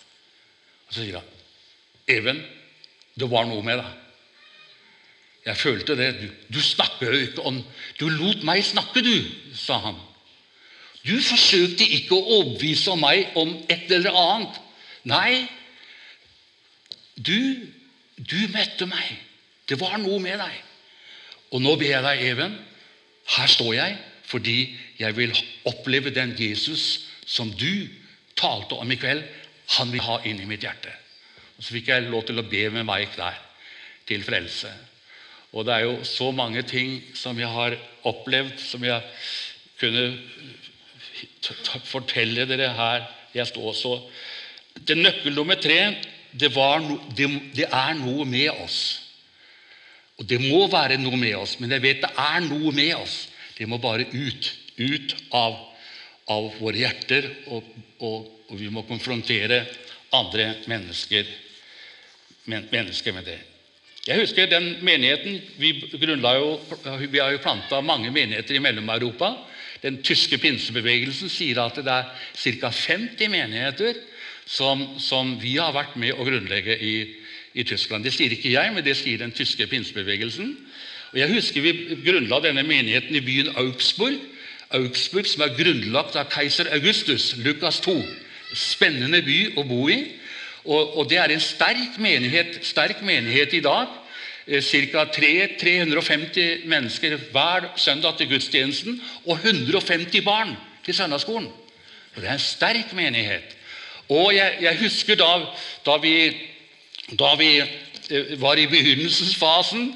[0.88, 1.35] Og så sier han
[2.09, 2.38] Even,
[3.18, 3.88] det var noe med deg.
[5.49, 6.09] Jeg følte det.
[6.21, 7.59] Du, du snakker jo ikke om
[8.01, 9.16] Du lot meg snakke, du,
[9.57, 9.99] sa han.
[11.07, 14.59] Du forsøkte ikke å overbevise meg om et eller annet.
[15.09, 15.47] Nei,
[17.16, 17.38] du,
[18.18, 19.14] du møtte meg.
[19.68, 20.54] Det var noe med deg.
[21.54, 22.57] Og nå ber jeg deg, Even,
[23.38, 24.59] her står jeg fordi
[24.98, 25.33] jeg vil
[25.68, 27.88] oppleve den Jesus som du
[28.37, 29.22] talte om i kveld.
[29.78, 30.92] Han vil ha inn i mitt hjerte.
[31.57, 33.38] Og Så fikk jeg lov til å be med Mike der
[34.09, 34.70] til frelse.
[35.57, 37.76] Og det er jo så mange ting som jeg har
[38.09, 39.00] opplevd, som jeg
[39.81, 40.04] kunne
[41.88, 43.09] fortelle dere her.
[43.35, 43.94] Jeg står også.
[44.76, 45.81] Det Nøkkel nummer tre
[46.32, 48.78] det, no, det, det, er noe med oss.
[50.18, 53.28] Og Det må være noe med oss, men jeg vet det er noe med oss.
[53.58, 54.52] Det må bare ut.
[54.78, 55.56] Ut av,
[56.30, 57.66] av våre hjerter, og,
[57.98, 59.64] og, og, vi må konfrontere
[60.14, 61.26] andre mennesker,
[62.46, 63.38] men, mennesker med det.
[64.08, 66.52] Jeg husker den menigheten Vi, jo,
[67.10, 69.34] vi har jo planta mange menigheter i Mellom-Europa.
[69.82, 72.08] Den tyske pinsebevegelsen sier at det er
[72.62, 72.70] ca.
[72.70, 73.98] 50 menigheter
[74.48, 76.94] som, som, vi har vært med å grunnlegge i,
[77.52, 78.06] i, Tyskland.
[78.06, 80.54] Det sier ikke jeg, men det sier den tyske pinsebevegelsen.
[81.12, 84.16] Og Jeg husker vi grunnla denne menigheten i byen Augsburg.
[84.76, 87.96] Augsburg som er grunnlagt av keiser Augustus, Lukas 2.
[88.56, 90.00] Spennende by å bo i.
[90.64, 93.92] Og, og det er en sterk menighet, sterk menighet i dag.
[94.48, 95.04] Eh, Ca.
[95.12, 101.52] 350 mennesker hver søndag til gudstjenesten og 150 barn til søndagsskolen.
[102.16, 103.58] Og Det er en sterk menighet.
[104.09, 105.31] Og jeg, jeg husker da,
[105.85, 106.14] da, vi,
[107.12, 109.90] da, vi, eh, var i begynnelsesfasen,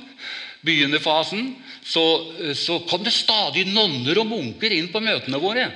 [0.66, 2.04] begynnerfasen, så,
[2.38, 5.70] eh, så kom det stadig nonner og munker inn på møtene våre.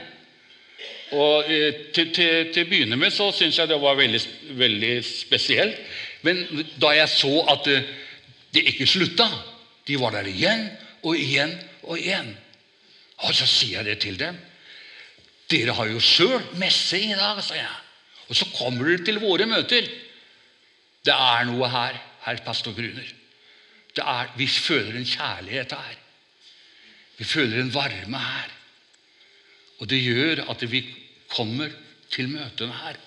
[1.16, 1.46] Og
[1.94, 4.20] Til, til, til å begynne med så syntes jeg det var veldig,
[4.58, 5.78] veldig spesielt.
[6.26, 6.40] Men
[6.82, 7.68] da jeg så at
[8.56, 9.28] det ikke slutta.
[9.86, 10.66] De var der igjen
[11.06, 11.54] og igjen
[11.86, 12.32] og igjen.
[13.22, 14.38] Og så sier jeg det til dem.
[15.50, 17.85] Dere har jo sjøl messe i dag, sa jeg.
[18.28, 19.86] Og så kommer dere til våre møter.
[21.06, 23.12] Det er noe her, herr pastor Gruner.
[23.96, 26.00] Er, vi føler en kjærlighet her.
[27.16, 28.50] Vi føler en varme her.
[29.80, 30.82] Og det gjør at vi
[31.32, 31.70] kommer
[32.12, 32.98] til møtene her.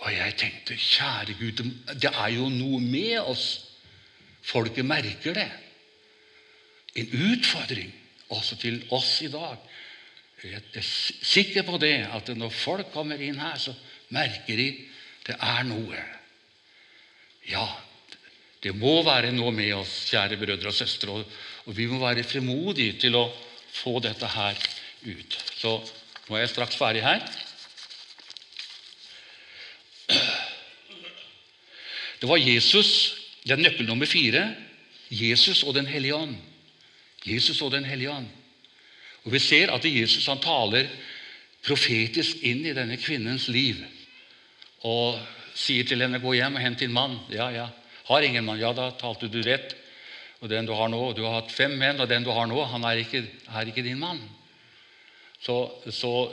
[0.00, 1.64] Og jeg tenkte, kjære Gud,
[2.00, 3.48] det er jo noe med oss
[4.40, 5.50] Folket merker det.
[6.96, 7.90] En utfordring
[8.32, 9.58] også til oss i dag.
[10.44, 10.86] Jeg er
[11.22, 13.74] sikker på det, at når folk kommer inn her, så
[14.14, 14.70] merker de
[15.26, 16.00] det er noe.
[17.50, 17.66] Ja,
[18.64, 22.26] det må være noe med oss, kjære brødre og søstre, og, og vi må være
[22.26, 23.28] fremodige til å
[23.74, 24.58] få dette her
[25.06, 25.38] ut.
[25.60, 25.76] Så
[26.26, 27.24] nå er jeg straks ferdig her.
[32.20, 34.42] Det var Jesus det er nøkkel nummer fire.
[35.10, 36.36] Jesus og Den hellige ånd.
[37.26, 38.28] Jesus og Den hellige ånd.
[39.24, 40.88] Og Vi ser at Jesus han taler
[41.64, 43.80] profetisk inn i denne kvinnens liv.
[44.88, 45.20] Og
[45.54, 47.18] sier til henne 'Gå hjem og hent din mann'.
[47.30, 47.68] Ja, ja.
[48.04, 48.58] Har ingen mann?
[48.58, 49.76] Ja, da talte du rett.
[50.40, 52.64] Og den du har nå, du har hatt fem menn, og den du har nå,
[52.64, 54.20] han er ikke, er ikke din mann.
[55.40, 56.32] Så, så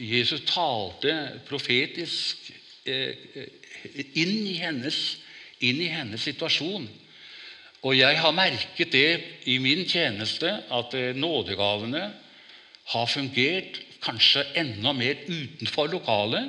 [0.00, 2.50] Jesus talte profetisk
[2.84, 3.16] eh,
[4.16, 5.18] inn i, hennes,
[5.60, 6.88] inn i hennes situasjon.
[7.86, 9.10] Og jeg har merket det
[9.48, 12.04] i min tjeneste, at eh, nådegavene
[12.92, 16.48] har fungert kanskje enda mer utenfor lokalet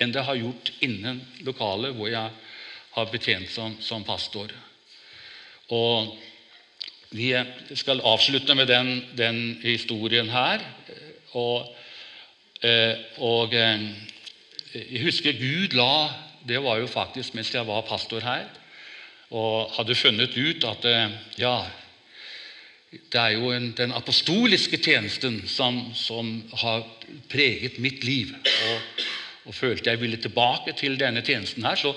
[0.00, 2.32] enn det har gjort innen lokalet hvor jeg
[2.96, 4.52] har betjent som, som pastor.
[5.70, 6.16] Og
[7.10, 7.34] Vi
[7.74, 10.62] skal avslutte med den, den historien her.
[11.34, 11.66] Og,
[12.62, 13.82] eh, og, eh,
[14.74, 16.10] jeg husker Gud la
[16.46, 18.46] Det var jo faktisk mens jeg var pastor her.
[19.30, 21.66] Og hadde funnet ut at eh, ja,
[22.90, 26.30] det er jo en, den apostoliske tjenesten som, som,
[26.62, 26.86] har
[27.28, 28.34] preget mitt liv.
[28.70, 29.02] Og,
[29.50, 31.74] og, følte jeg ville tilbake til denne tjenesten her.
[31.74, 31.90] Så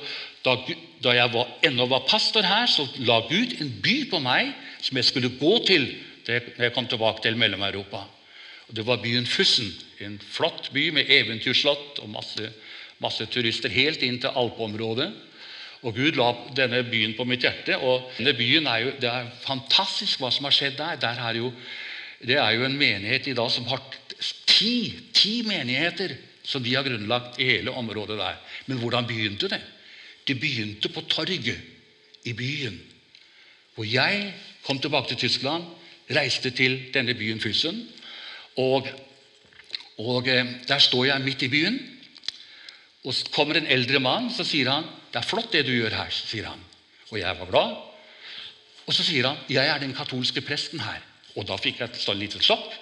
[0.45, 0.55] da,
[1.03, 4.49] da jeg var, ennå var pastor her, så la Gud en by på meg
[4.81, 5.85] som jeg skulle gå til
[6.25, 8.05] da jeg kom tilbake til Mellom-Europa.
[8.69, 9.69] Og Det var byen Fussen.
[10.01, 12.49] En flott by med eventyrslott og masse,
[13.03, 15.11] masse turister helt inn til alpeområdet.
[15.83, 17.77] Og Gud la denne byen på mitt hjerte.
[17.77, 20.95] og denne byen er jo, Det er fantastisk hva som har skjedd der.
[20.95, 21.53] der er jo,
[22.25, 23.81] det er jo en menighet i dag som har
[24.47, 28.39] ti, ti menigheter som de har grunnlagt hele området der.
[28.67, 29.62] Men hvordan begynte det?
[30.27, 31.60] Det begynte på torget
[32.23, 32.82] i byen.
[33.75, 35.63] Hvor jeg kom tilbake til Tyskland,
[36.12, 37.79] reiste til denne byen Füssen.
[38.58, 38.88] Og,
[39.97, 41.79] og eh, der står jeg midt i byen.
[43.03, 45.89] Og så kommer en eldre mann så sier han, 'Det er flott, det du gjør
[45.89, 46.12] her'.
[46.12, 46.60] sier han.
[47.12, 47.75] Og jeg var glad.
[48.86, 51.03] Og så sier han, 'Jeg er den katolske presten her'.
[51.36, 52.73] Og da fikk jeg et sånn lite sjokk.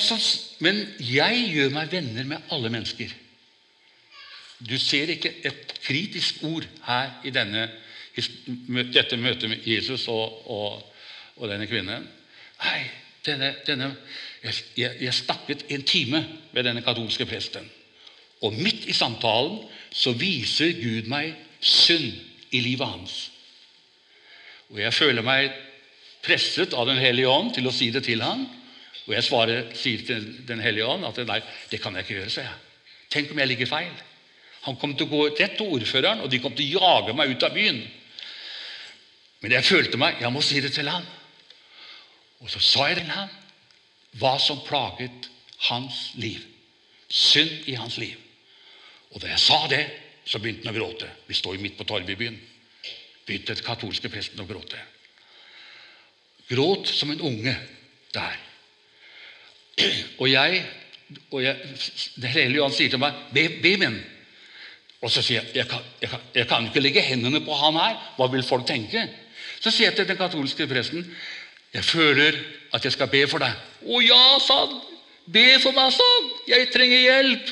[0.00, 0.16] Så,
[0.64, 3.12] men jeg gjør meg venner med alle mennesker.
[4.64, 7.68] Du ser ikke et kritisk ord her i denne,
[8.94, 10.82] dette møtet med Jesus og, og,
[11.36, 12.06] og denne kvinnen.
[12.64, 12.80] Nei,
[13.26, 13.90] denne, denne,
[14.44, 17.66] jeg, jeg snakket en time med denne katolske presten.
[18.44, 19.60] Og midt i samtalen
[19.94, 22.12] så viser Gud meg synd
[22.54, 23.14] i livet hans.
[24.72, 25.52] Og jeg føler meg
[26.24, 28.46] presset av Den hellige ånd til å si det til ham.
[29.04, 31.40] Og jeg svarer, sier til Den hellige ånd at nei,
[31.70, 32.60] det kan jeg ikke gjøre, sier jeg.
[33.12, 33.92] Tenk om jeg ligger feil.
[34.64, 37.34] Han kom til å gå rett til ordføreren, og de kom til å jage meg
[37.34, 37.82] ut av byen.
[39.44, 41.04] Men jeg følte meg Jeg må si det til han.
[42.40, 43.28] Og så sa jeg til ham
[44.20, 45.28] hva som plaget
[45.68, 46.40] hans liv.
[47.08, 48.16] Synd i hans liv.
[49.12, 49.84] Og da jeg sa det,
[50.24, 51.08] så begynte han å gråte.
[51.28, 52.16] Vi står jo midt på torvet.
[52.16, 54.80] Begynte den katolske presten å gråte.
[56.48, 57.54] Gråt som en unge
[58.14, 58.40] der.
[60.18, 60.64] Og jeg,
[61.30, 61.56] og jeg
[62.16, 64.00] Den hellige Johan sier til meg be, min.
[65.04, 67.78] Og så sier jeg jeg kan, jeg, kan, jeg kan ikke legge hendene på han
[67.80, 67.96] her.
[68.16, 69.08] Hva vil folk tenke?
[69.60, 71.06] Så sier jeg til den katolske presten
[71.74, 72.36] jeg føler
[72.74, 73.54] at jeg skal be for deg.
[73.82, 74.60] Å ja, sa.
[75.26, 76.06] Be for meg, sa.
[76.46, 77.50] Jeg trenger hjelp.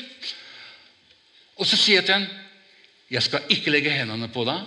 [1.59, 2.29] Og så sier jeg til ham
[3.13, 4.63] jeg skal ikke legge hendene på deg.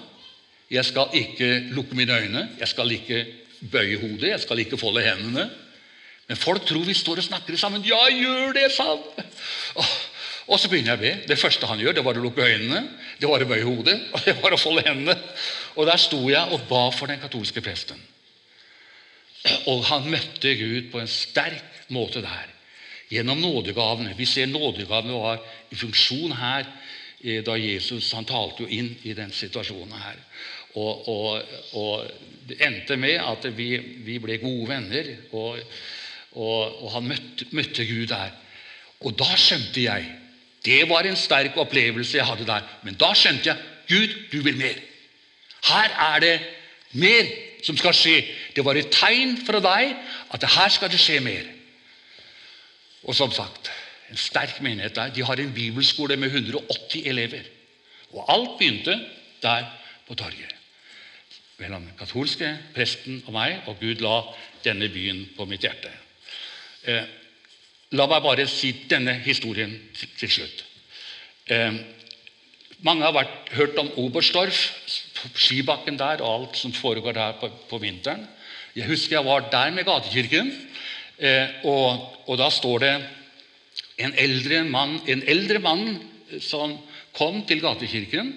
[0.71, 2.43] Jeg skal ikke lukke mine øyne.
[2.61, 3.25] Jeg skal ikke
[3.73, 4.29] bøye hodet.
[4.29, 5.49] Jeg skal ikke folde hendene.
[6.27, 7.85] Men folk tror vi står og snakker sammen.
[7.87, 9.87] Ja, gjør det, sa han.
[10.47, 11.13] Og så begynner jeg å be.
[11.27, 12.85] Det første han gjør, det var å lukke øynene,
[13.19, 15.17] det var å bøye hodet og det var å folde hendene.
[15.75, 17.99] Og Der sto jeg og ba for den katolske presten.
[19.71, 22.53] Og han møtte Gud på en sterk måte der.
[23.11, 24.15] Gjennom nådegavene.
[24.19, 26.65] Vi ser nådegavene var i funksjon her
[27.23, 30.19] eh, da Jesus han talte jo inn i den situasjonen her.
[30.75, 35.63] Og, og, og Det endte med at vi, vi ble gode venner, og,
[36.37, 38.35] og han møtte, møtte Gud der.
[39.01, 40.13] Og da skjønte jeg
[40.67, 42.63] Det var en sterk opplevelse jeg hadde der.
[42.83, 43.57] Men da skjønte jeg
[43.89, 44.81] Gud, du vil mer.
[45.69, 46.41] Her er det
[46.93, 47.29] mer
[47.63, 48.17] som skal skje.
[48.57, 49.95] Det var et tegn fra deg
[50.35, 51.47] at her skal det skje mer.
[53.07, 53.71] Og som sagt,
[54.11, 55.13] en sterk menighet der.
[55.15, 57.47] De har en bibelskole med 180 elever.
[58.13, 59.01] Og alt begynte
[59.43, 59.67] der
[60.09, 60.55] på torget.
[61.59, 64.19] Mellom den katolske presten og meg, og Gud la
[64.65, 65.91] denne byen på mitt hjerte.
[66.87, 67.03] Eh,
[67.99, 69.73] la meg bare si denne historien
[70.19, 70.65] til slutt.
[71.51, 71.79] Eh,
[72.87, 74.59] mange har vært, hørt om Oberstdorf,
[75.35, 78.27] skibakken der og alt som foregår der på, på vinteren.
[78.77, 80.51] Jeg husker jeg var der med gatekirken,
[81.19, 82.95] eh, og, og, da står det
[84.05, 86.77] en eldre mann, en eldre mann eh, som
[87.17, 88.35] kom til gatekirken.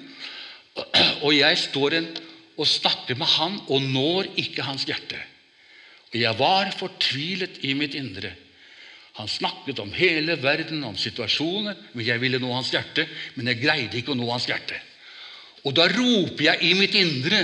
[1.27, 2.07] Og jeg står en,
[2.55, 5.19] og snakker med han og når ikke hans hjerte.
[6.15, 8.31] Jeg var fortvilet i mitt indre.
[9.19, 13.05] Han snakket om hele verden, om situasjoner, men jeg ville nå hans hjerte.
[13.35, 14.77] Men jeg greide ikke å nå hans hjerte.
[15.67, 17.41] Og da roper jeg i mitt indre.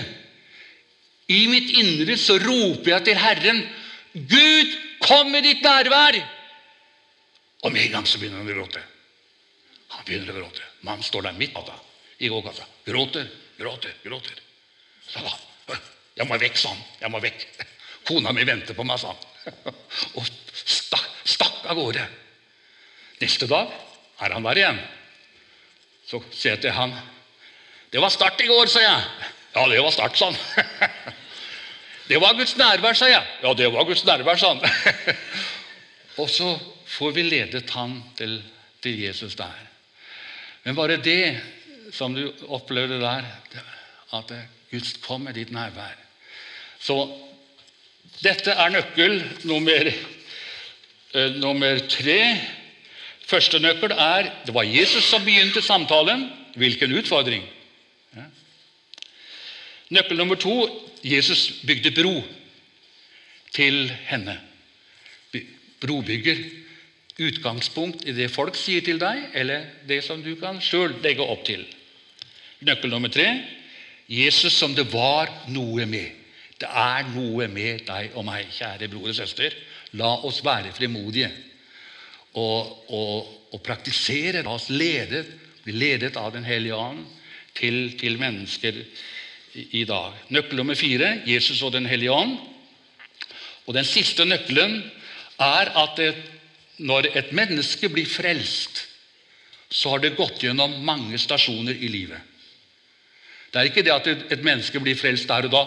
[1.27, 3.61] I mitt indre så roper jeg til Herren.
[4.15, 6.21] Gud, kom med ditt nærvær!
[7.65, 8.81] Og med en gang så begynner han å gråte.
[9.95, 10.65] Han begynner å gråte.
[10.85, 11.75] Mannen står der midt gata,
[12.21, 12.65] i gågata.
[12.85, 13.27] Gråter,
[13.59, 14.41] gråter, gråter.
[15.09, 15.21] Så
[16.15, 16.83] Jeg må vekk, sa han.
[17.01, 17.41] Jeg må vekk.
[18.05, 19.73] Kona mi venter på meg, sa han.
[20.19, 22.05] Og stakk, stakk av gårde.
[23.21, 23.71] Neste dag
[24.21, 24.81] er han der igjen.
[26.05, 26.93] Så sier jeg til han
[27.89, 29.05] Det var start i går, sa jeg.
[29.55, 31.15] Ja, det var start, sa han.
[32.05, 33.25] Det var Guds nærvær, sa jeg.
[33.41, 34.59] Ja, det var Guds nærvær, sa han.
[36.21, 36.51] Og så
[36.85, 38.35] får vi ledet han til,
[38.83, 39.63] til Jesus der.
[40.63, 41.39] Men bare det
[41.93, 43.25] som du opplevde der,
[44.13, 44.33] at
[44.69, 45.97] Gud kom med ditt nærvær.
[46.79, 46.99] Så
[48.23, 49.89] dette er nøkkel nummer,
[51.13, 52.19] eh, nummer tre.
[53.25, 56.29] Første nøkkel er det var Jesus som begynte samtalen.
[56.55, 57.43] Hvilken utfordring!
[58.15, 58.29] Ja.
[59.89, 60.53] Nøkkel nummer to
[61.03, 62.23] Jesus bygde bro
[63.51, 64.39] til henne.
[65.81, 66.39] Brobygger.
[67.15, 71.45] Utgangspunkt i det folk sier til deg, eller det som du kan sjøl legge opp
[71.47, 71.61] til.
[72.65, 73.29] Nøkkel nummer tre
[74.11, 76.24] Jesus som det var noe med.
[76.59, 79.55] Det er noe med deg og meg, kjære bror og søster.
[79.99, 81.29] La oss være fremodige
[82.39, 84.43] og, og, og praktisere.
[84.45, 85.25] La oss lede,
[85.65, 87.03] bli ledet av Den hellige ånd
[87.57, 88.79] til, til mennesker
[89.55, 90.15] i dag.
[90.35, 92.37] Nøkkel nummer fire Jesus og Den hellige ånd.
[93.65, 94.79] Og Den siste nøkkelen
[95.41, 96.13] er at det,
[96.77, 98.83] når et menneske blir frelst,
[99.71, 102.19] så har det gått gjennom mange stasjoner i livet.
[103.55, 105.61] Det er ikke det at et menneske blir frelst der og da.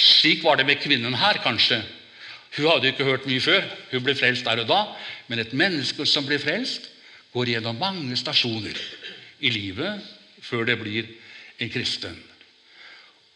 [0.00, 1.82] Slik var det med kvinnen her, kanskje.
[2.56, 3.66] Hun hadde ikke hørt mye før.
[3.90, 4.78] Hun ble frelst der og da.
[5.28, 6.88] Men et menneske som blir frelst,
[7.34, 8.78] går gjennom mange stasjoner
[9.44, 10.00] i livet
[10.40, 11.10] før det blir
[11.60, 12.16] en kristen.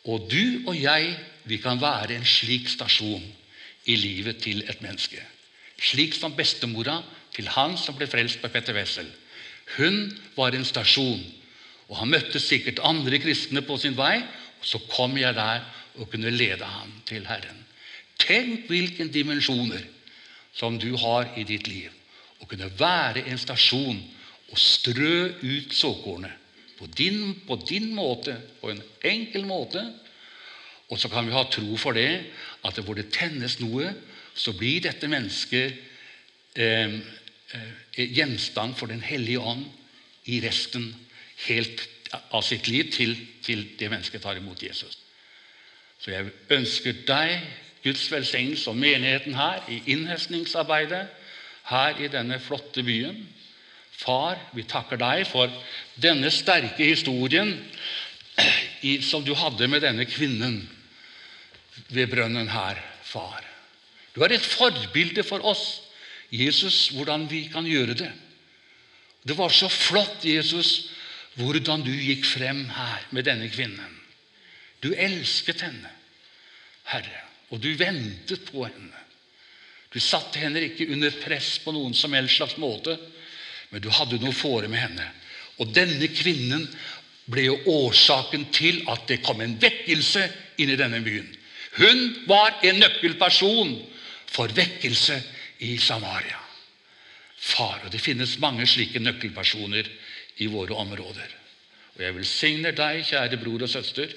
[0.09, 1.13] Og du og jeg,
[1.45, 3.27] vi kan være en slik stasjon
[3.85, 5.21] i livet til et menneske.
[5.77, 7.03] Slik som bestemora
[7.37, 9.13] til han som ble frelst på Petter Wessel.
[9.77, 11.21] Hun var en stasjon,
[11.91, 14.21] og han møtte sikkert andre kristne på sin vei.
[14.61, 15.65] og Så kom jeg der
[15.99, 17.65] og kunne lede ham til Herren.
[18.21, 19.83] Tenk hvilke dimensjoner
[20.55, 21.91] som du har i ditt liv.
[22.41, 23.99] Å kunne være en stasjon
[24.51, 26.37] og strø ut såkornet
[26.79, 29.83] på din, på din måte, på en enkel måte.
[30.89, 32.23] Og så kan vi ha tro for det,
[32.65, 33.93] at hvor det tennes noe,
[34.35, 35.77] så blir dette mennesket
[36.57, 39.67] eh, eh, gjenstand for Den hellige ånd
[40.31, 40.89] i resten
[41.47, 41.87] helt
[42.35, 43.15] av sitt liv til,
[43.45, 44.99] til det mennesket tar imot Jesus.
[46.01, 47.41] Så jeg ønsker deg
[47.85, 51.07] Guds velsignelse og menigheten her i innhøstningsarbeidet
[51.71, 53.23] her i denne flotte byen.
[54.01, 55.53] Far, vi takker deg for
[56.01, 57.55] denne sterke historien
[59.05, 60.63] som du hadde med denne kvinnen
[61.93, 63.45] ved brønnen her, far.
[64.15, 65.83] Du er et forbilde for oss,
[66.33, 68.11] Jesus, hvordan vi kan gjøre det.
[69.27, 70.91] Det var så flott, Jesus,
[71.41, 73.97] hvordan du gikk frem her med denne kvinnen.
[74.81, 75.91] Du elsket henne,
[76.91, 79.01] Herre, og du ventet på henne.
[79.91, 82.95] Du satte henne ikke under press på noen som helst slags måte,
[83.71, 85.07] men du hadde noe fore med henne.
[85.61, 86.65] Og denne kvinnen
[87.31, 90.23] ble jo årsaken til at det kom en vekkelse
[90.63, 91.29] inn i denne byen.
[91.79, 93.77] Hun var en nøkkelperson
[94.31, 95.19] for vekkelse
[95.67, 96.39] i Samaria.
[97.41, 99.89] Far, og Det finnes mange slike nøkkelpersoner
[100.41, 101.37] i våre områder.
[101.97, 104.13] Og Jeg velsigner deg, kjære bror og søster.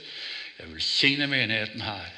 [0.60, 2.12] Jeg velsigner menigheten her.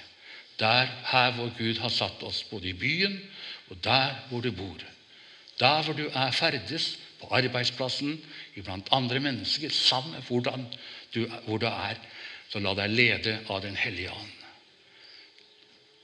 [0.60, 3.18] Der her hvor Gud har satt oss, både i byen
[3.70, 4.78] og der hvor du bor.
[5.60, 8.20] Der hvor du er ferdes, på arbeidsplassen,
[8.56, 10.66] iblant andre mennesker, samme hvordan
[11.16, 11.96] du, hvor du er,
[12.50, 14.34] så la deg lede av Den hellige ånd.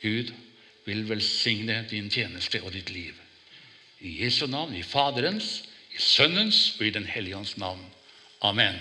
[0.01, 0.31] Gud
[0.85, 3.13] vil velsigne din tjeneste og ditt liv.
[3.99, 5.61] I Jesu navn, i Faderens,
[6.01, 7.85] Sønnens og i Den hellige ånds navn.
[8.41, 8.75] Amen.